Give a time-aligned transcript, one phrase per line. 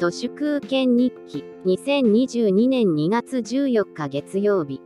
[0.00, 4.80] 都市空権日記2022年2月14日月曜日。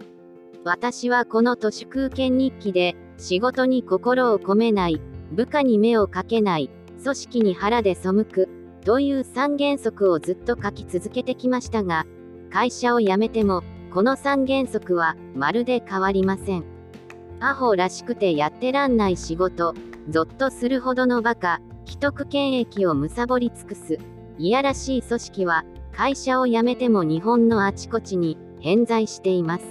[0.65, 5.01] 私はこの都市空権日記で仕事に心を込めない
[5.31, 6.69] 部下に目をかけない
[7.01, 8.49] 組織に腹で背く
[8.85, 12.07] という三原則をずっと書き続けてきましたが
[12.51, 13.63] 会社を辞めても
[13.93, 16.65] この三原則はまるで変わりません。
[17.39, 19.75] アホらしくてやってらんない仕事
[20.09, 23.97] ゾッとするほどのバカ既得権益を貪り尽くす。
[24.39, 29.65] いやらしい組織は会社を辞めても日本のあちこちに偏在しています。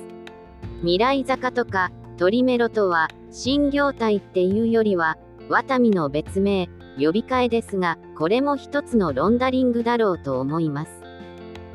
[0.81, 5.17] 未来坂とか鳥メロとは新業態っていうよりは
[5.49, 6.67] ワタミの別名
[6.97, 10.91] 呼び替えですがこれも一つのロンダリングだろうと思います。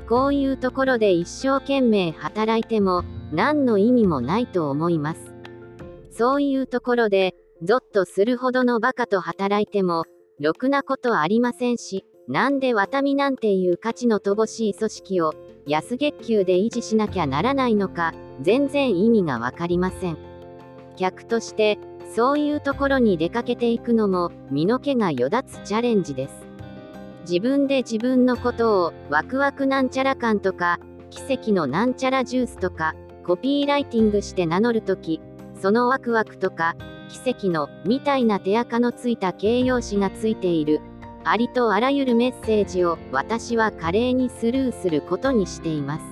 [0.08, 5.34] こういうところで一生懸命働いても何の意味もないと思います。
[6.10, 10.04] そういうところでゾッとするほどのバカと働いても
[10.40, 15.34] ろくなことありませんしなんでワタミなんていう価値の乏しい組織を
[15.66, 20.18] 安月給で維持しなきゃならないのか全然意味がわかりません。
[20.98, 21.78] 客として
[22.14, 26.34] そういうところに出かけていくのも身の毛がよだつチャレンジです。
[27.22, 32.94] 自分で自分のことをワクワクなんちゃら感とか奇跡のなんちゃらジュースとか
[33.26, 35.22] コピーライティングして名乗るとき
[35.58, 36.76] そのワクワクとか
[37.08, 40.82] 奇跡のみたいな手垢のついた形容詞がついている。
[41.24, 46.04] ありとあらゆるメッセージを私は華麗にスルーすることにしています。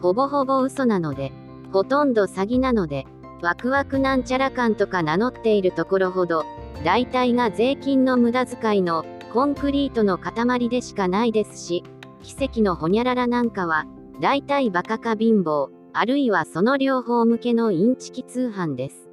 [0.00, 1.32] ほぼほぼ嘘なので
[1.72, 3.06] ほとんど詐欺なので
[3.40, 6.44] ワクワクなんちゃら感とか名乗っているところほど
[6.84, 11.82] 大体が税金の無駄遣いのコンクリートの塊でしかないですし
[12.22, 13.86] 奇跡のほにゃららなんかは
[14.20, 19.08] 大体バカか貧乏あるいはその両方向けのインチキ通販です。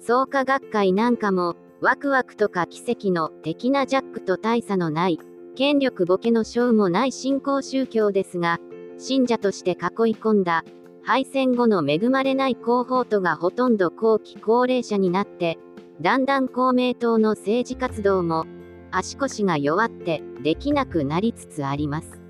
[0.00, 5.18] 創価学会なんかもワクワクとか奇跡の的なジャックと大差のない
[5.56, 8.58] 権力ボケの賞もない新興宗教ですが
[8.98, 9.76] 信者として囲い
[10.14, 10.62] 込んだ
[11.02, 15.58] 敗戦後の恵まれない広報とがほとんど後期高齢者になって
[16.02, 18.44] だんだん公明党の政治活動も
[18.90, 22.20] 足腰が弱ってできなくなりつつあります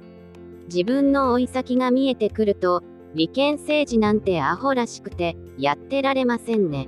[0.73, 6.87] 自分の追い先が見えてくると利権政治なんてアホらしくてやってられませんね。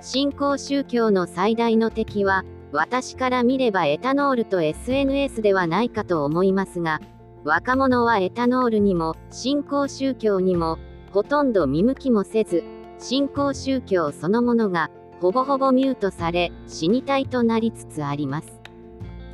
[0.00, 7.00] 新興宗教の最大の敵は、私から見ればエタノールと SNS ではないかと思いますが、
[7.44, 10.78] 若者はエタノールにも、新興宗教にも、
[11.12, 12.62] ほとんど見向きもせず、
[12.98, 18.60] 新興宗教そのものが、ほぼほぼミュートされ、死に体となりつつあります。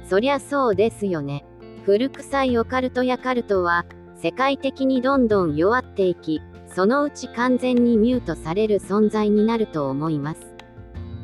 [0.09, 1.45] そりゃそうですよね。
[1.85, 3.85] 古臭いオカルトやカルトは、
[4.17, 6.41] 世界的にどんどん弱っていき、
[6.75, 10.54] そのうち完全にミュートされる存在になると思います。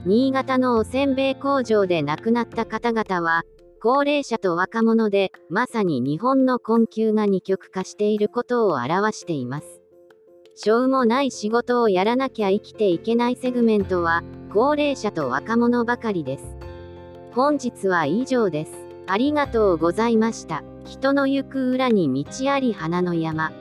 [0.07, 3.43] 新潟のおせんべい工場で亡くなった方々は、
[3.83, 9.83] 高齢者と若者で、まさに日本の困窮が二極化していることを表しています。
[10.55, 16.57] しょうもない仕事をやらなきゃ生きていけないセグメントは、高齢者と若者ばかりです。
[17.33, 18.73] 本日は以上です。
[19.07, 20.63] ありがとうございました。
[20.87, 23.53] 人の行く裏に道あり花の山。